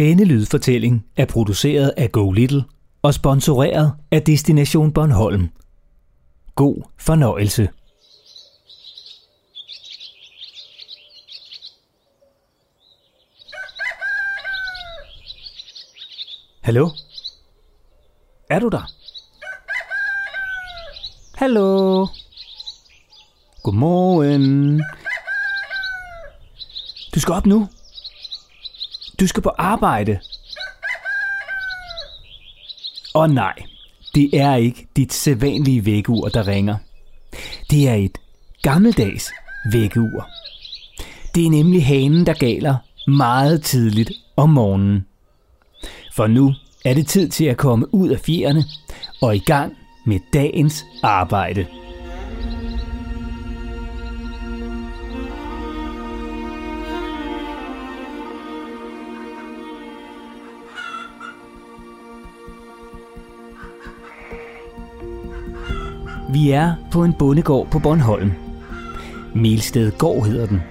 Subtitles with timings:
[0.00, 2.64] Denne lydfortælling er produceret af Go Little
[3.02, 5.48] og sponsoreret af Destination Bornholm.
[6.54, 7.68] God fornøjelse.
[16.60, 16.90] Hallo?
[18.50, 18.92] Er du der?
[21.36, 22.06] Hallo?
[23.62, 24.82] Godmorgen.
[27.14, 27.68] Du skal op nu.
[29.20, 30.18] Du skal på arbejde.
[33.14, 33.54] Og nej,
[34.14, 36.76] det er ikke dit sædvanlige vækkeur, der ringer.
[37.70, 38.18] Det er et
[38.62, 39.30] gammeldags
[39.72, 40.30] vækkeur.
[41.34, 45.06] Det er nemlig hanen, der galer meget tidligt om morgenen.
[46.14, 48.64] For nu er det tid til at komme ud af fjerne
[49.22, 51.66] og i gang med dagens arbejde.
[66.32, 68.32] Vi er på en bondegård på Bornholm.
[69.34, 70.62] Milsted Gård hedder den.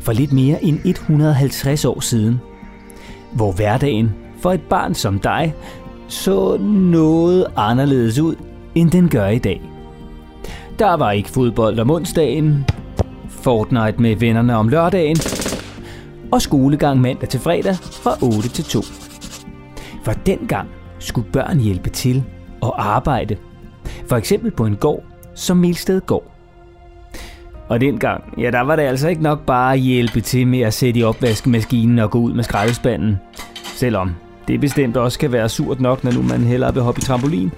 [0.00, 2.40] For lidt mere end 150 år siden.
[3.32, 5.54] Hvor hverdagen for et barn som dig
[6.08, 8.34] så noget anderledes ud,
[8.74, 9.62] end den gør i dag.
[10.78, 12.64] Der var ikke fodbold om onsdagen,
[13.28, 15.16] Fortnite med vennerne om lørdagen,
[16.32, 18.80] og skolegang mandag til fredag fra 8 til 2.
[20.04, 22.24] For dengang skulle børn hjælpe til
[22.60, 23.36] og arbejde–
[24.06, 26.32] for eksempel på en gård som Milsted Gård.
[27.68, 30.74] Og dengang, ja, der var det altså ikke nok bare at hjælpe til med at
[30.74, 33.16] sætte i opvaskemaskinen og gå ud med skraldespanden.
[33.74, 34.14] Selvom
[34.48, 37.52] det bestemt også kan være surt nok, når nu man hellere vil hoppe i trampolin.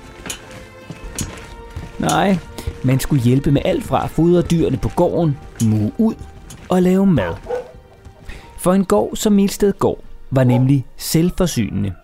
[1.99, 2.39] Nej,
[2.85, 6.15] man skulle hjælpe med alt fra at fodre dyrene på gården, muge ud
[6.69, 7.35] og lave mad.
[8.59, 11.93] For en gård som Milsted Gård var nemlig selvforsynende–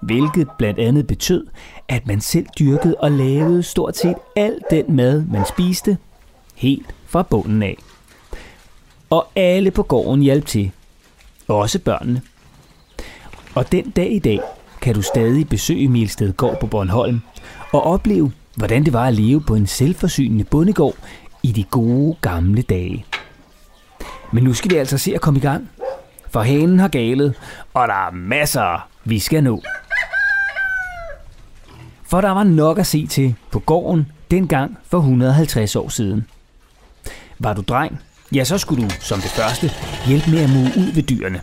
[0.00, 1.46] hvilket blandt andet betød,
[1.88, 5.98] at man selv dyrkede og lavede stort set al den mad, man spiste,
[6.54, 7.76] helt fra bunden af.
[9.10, 10.70] Og alle på gården hjalp til,
[11.48, 12.22] også børnene.
[13.54, 14.40] Og den dag i dag
[14.80, 17.20] kan du stadig besøge Milsted Gård på Bornholm
[17.72, 20.96] og opleve, hvordan det var at leve på en selvforsynende bondegård
[21.42, 23.04] i de gode gamle dage.
[24.32, 25.70] Men nu skal vi altså se at komme i gang,
[26.30, 27.34] for hanen har galet,
[27.74, 29.62] og der er masser, vi skal nå.
[32.10, 36.26] For der var nok at se til på gården dengang for 150 år siden.
[37.38, 38.00] Var du dreng,
[38.34, 39.70] ja så skulle du som det første
[40.06, 41.40] hjælpe med at muge ud ved dyrene.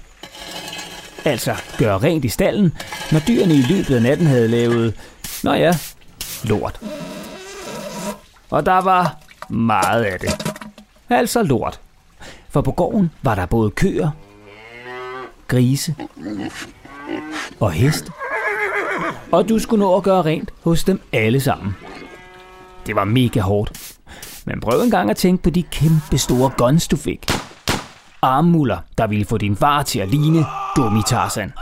[1.26, 2.74] Altså gøre rent i stallen,
[3.12, 4.96] når dyrene i løbet af natten havde lavet,
[5.44, 5.78] nå ja,
[6.44, 6.80] lort.
[8.50, 9.18] Og der var
[9.50, 10.48] meget af det.
[11.10, 11.80] Altså lort.
[12.50, 14.10] For på gården var der både køer,
[15.48, 15.96] grise
[17.60, 18.12] og heste
[19.31, 21.75] og du skulle nå at gøre rent hos dem alle sammen.
[22.88, 23.94] Det var mega hårdt.
[24.46, 27.31] Men prøv en gang at tænke på de kæmpe store guns, du fik.
[28.22, 31.53] Armmuller, der ville få din far til at ligne Dummi Tarzan.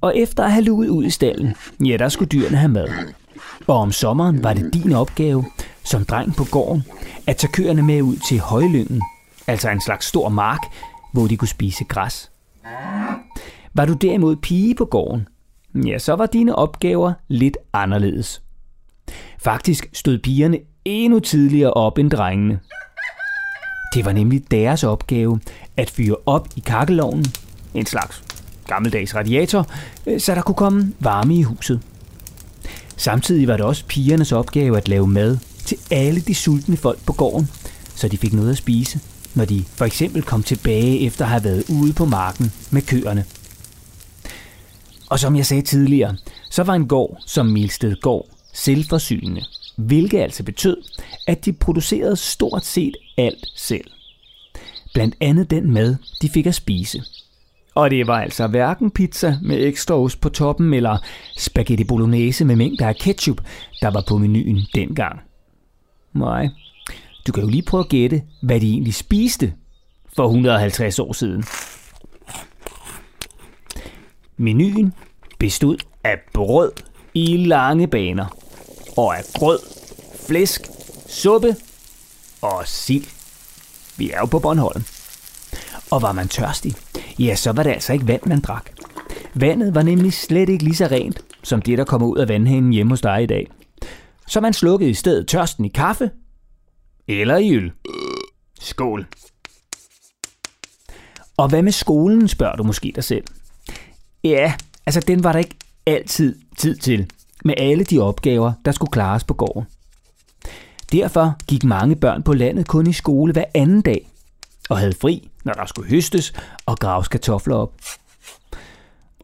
[0.00, 2.88] Og efter at have luet ud i stallen, ja, der skulle dyrene have mad.
[3.66, 5.44] Og om sommeren var det din opgave,
[5.84, 6.84] som dreng på gården,
[7.26, 9.02] at tage køerne med ud til højlyngen,
[9.46, 10.60] altså en slags stor mark,
[11.12, 12.30] hvor de kunne spise græs.
[13.74, 15.28] Var du derimod pige på gården,
[15.84, 18.42] ja, så var dine opgaver lidt anderledes.
[19.38, 22.60] Faktisk stod pigerne endnu tidligere op end drengene.
[23.94, 25.40] Det var nemlig deres opgave
[25.76, 27.26] at fyre op i kakkelovnen,
[27.74, 28.24] en slags
[28.66, 29.66] gammeldags radiator,
[30.06, 31.80] øh, så der kunne komme varme i huset.
[32.96, 37.12] Samtidig var det også pigernes opgave at lave mad til alle de sultne folk på
[37.12, 37.50] gården,
[37.94, 39.00] så de fik noget at spise,
[39.34, 43.24] når de for eksempel kom tilbage efter at have været ude på marken med køerne.
[45.10, 46.16] Og som jeg sagde tidligere,
[46.50, 49.44] så var en gård som Milsted Gård selvforsynende,
[49.76, 50.76] hvilket altså betød,
[51.26, 53.90] at de producerede stort set alt selv.
[54.94, 57.02] Blandt andet den mad, de fik at spise.
[57.74, 60.98] Og det var altså hverken pizza med ekstra ost på toppen eller
[61.36, 63.40] spaghetti bolognese med mængder af ketchup,
[63.80, 65.20] der var på menuen dengang.
[66.12, 66.48] Nej,
[67.26, 69.52] du kan jo lige prøve at gætte, hvad de egentlig spiste
[70.16, 71.44] for 150 år siden.
[74.36, 74.92] Menuen
[75.38, 76.72] bestod af brød
[77.14, 78.26] i lange baner,
[78.96, 79.58] og af grød,
[80.26, 80.60] flæsk,
[81.08, 81.56] suppe
[82.42, 83.04] og sild.
[83.96, 84.84] Vi er jo på Bornholm.
[85.90, 86.74] Og var man tørstig,
[87.18, 88.70] ja, så var det altså ikke vand, man drak.
[89.34, 92.72] Vandet var nemlig slet ikke lige så rent, som det, der kommer ud af vandhanen
[92.72, 93.50] hjemme hos dig i dag.
[94.26, 96.10] Så man slukkede i stedet tørsten i kaffe
[97.08, 97.72] eller i øl.
[98.60, 99.06] Skål.
[101.36, 103.24] Og hvad med skolen, spørger du måske dig selv.
[104.26, 104.54] Ja,
[104.86, 105.56] altså den var der ikke
[105.86, 107.10] altid tid til,
[107.44, 109.66] med alle de opgaver, der skulle klares på gården.
[110.92, 114.10] Derfor gik mange børn på landet kun i skole hver anden dag,
[114.70, 116.32] og havde fri, når der skulle høstes
[116.66, 117.72] og graves kartofler op.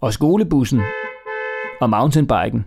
[0.01, 0.81] Og skolebussen
[1.81, 2.65] og mountainbiken,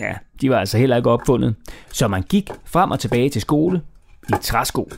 [0.00, 1.54] ja, de var altså heller ikke opfundet,
[1.92, 3.82] så man gik frem og tilbage til skole
[4.28, 4.90] i træsko.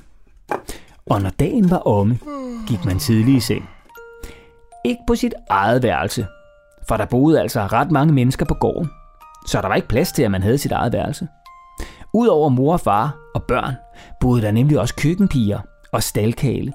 [1.07, 2.19] Og når dagen var omme,
[2.69, 3.69] gik man tidlig i seng.
[4.85, 6.27] Ikke på sit eget værelse,
[6.91, 8.91] for der boede altså ret mange mennesker på gården,
[9.47, 11.29] så der var ikke plads til, at man havde sit eget værelse.
[12.13, 13.75] Udover mor og far og børn,
[14.21, 15.59] boede der nemlig også køkkenpiger
[15.93, 16.73] og stalkale.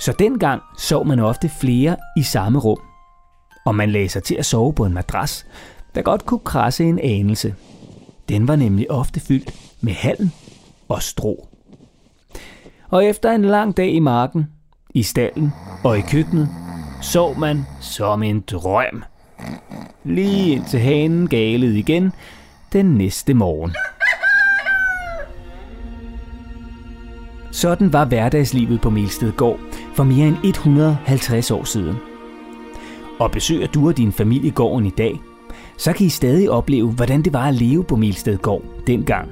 [0.00, 2.80] Så dengang sov man ofte flere i samme rum,
[3.66, 5.46] og man lagde sig til at sove på en madras,
[5.94, 7.54] der godt kunne krasse en anelse.
[8.28, 10.30] Den var nemlig ofte fyldt med halm
[10.88, 11.48] og strå.
[12.90, 14.46] Og efter en lang dag i marken,
[14.94, 15.52] i stallen
[15.84, 16.48] og i køkkenet,
[17.02, 19.04] sov man som en drøm.
[20.04, 22.12] Lige indtil hanen galede igen
[22.72, 23.74] den næste morgen.
[27.52, 29.58] Sådan var hverdagslivet på Melsted Gård
[29.94, 31.96] for mere end 150 år siden.
[33.18, 35.20] Og besøger du og din familie gården i dag,
[35.76, 39.28] så kan I stadig opleve, hvordan det var at leve på Melsted Gård dengang.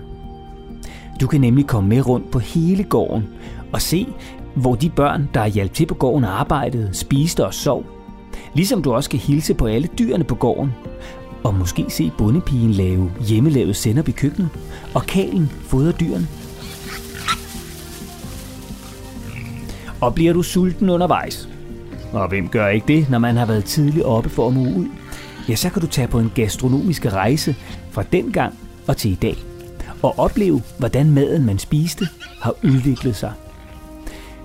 [1.20, 3.28] Du kan nemlig komme med rundt på hele gården
[3.72, 4.06] og se,
[4.54, 7.97] hvor de børn, der hjalp til på gården, arbejdede, spiste og sov.
[8.54, 10.72] Ligesom du også kan hilse på alle dyrene på gården,
[11.42, 14.48] og måske se bondepigen lave hjemmelavet sennep i køkkenet,
[14.94, 16.28] og kalen fodre dyrene.
[20.00, 21.48] Og bliver du sulten undervejs,
[22.12, 24.86] og hvem gør ikke det, når man har været tidligt oppe for at mue ud,
[25.48, 27.56] ja, så kan du tage på en gastronomisk rejse
[27.90, 29.36] fra den gang og til i dag,
[30.02, 32.08] og opleve, hvordan maden, man spiste,
[32.40, 33.32] har udviklet sig.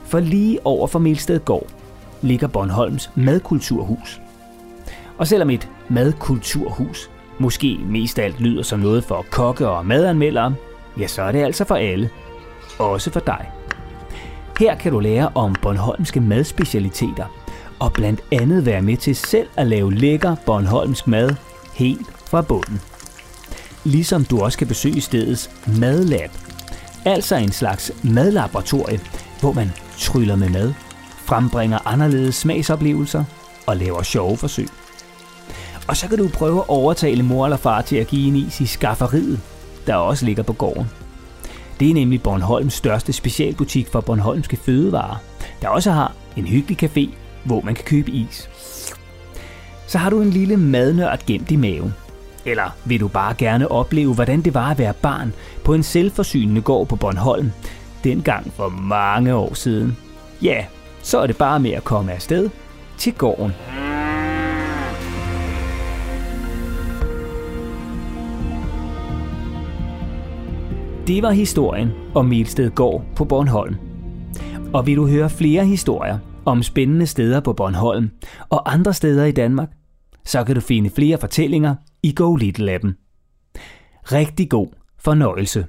[0.05, 1.67] For lige over for Melsted Gård
[2.23, 4.21] ligger Bornholms Madkulturhus.
[5.17, 7.09] Og selvom et madkulturhus
[7.39, 10.55] måske mest af alt lyder som noget for kokke og madanmeldere,
[10.99, 12.09] ja, så er det altså for alle.
[12.79, 13.51] Også for dig.
[14.59, 17.25] Her kan du lære om Bornholmske madspecialiteter,
[17.79, 21.35] og blandt andet være med til selv at lave lækker Bornholmsk mad
[21.73, 22.81] helt fra bunden.
[23.83, 25.49] Ligesom du også kan besøge stedets
[25.79, 26.31] madlab,
[27.05, 28.99] altså en slags madlaboratorie,
[29.39, 30.73] hvor man tryller med mad,
[31.25, 33.23] frembringer anderledes smagsoplevelser
[33.65, 34.67] og laver sjove forsøg.
[35.87, 38.61] Og så kan du prøve at overtale mor eller far til at give en is
[38.61, 39.39] i skafferiet,
[39.87, 40.89] der også ligger på gården.
[41.79, 45.15] Det er nemlig Bornholms største specialbutik for Bornholmske fødevarer,
[45.61, 47.09] der også har en hyggelig café,
[47.45, 48.49] hvor man kan købe is.
[49.87, 51.93] Så har du en lille madnørd gemt i maven.
[52.45, 55.33] Eller vil du bare gerne opleve, hvordan det var at være barn
[55.63, 57.51] på en selvforsynende gård på Bornholm,
[58.03, 59.97] dengang for mange år siden?
[60.41, 60.65] Ja,
[61.03, 62.49] så er det bare med at komme afsted
[62.97, 63.51] til gården.
[71.07, 73.75] Det var historien om Milsted Gård på Bornholm.
[74.73, 78.09] Og vil du høre flere historier om spændende steder på Bornholm
[78.49, 79.69] og andre steder i Danmark,
[80.25, 82.95] så kan du finde flere fortællinger i Go Little appen.
[84.03, 84.67] Rigtig god
[84.99, 85.65] fornøjelse.